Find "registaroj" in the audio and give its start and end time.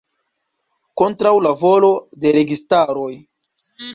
2.39-3.13